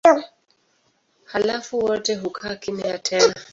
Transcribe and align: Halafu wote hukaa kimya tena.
Halafu 1.25 1.79
wote 1.79 2.15
hukaa 2.15 2.55
kimya 2.55 2.97
tena. 2.97 3.33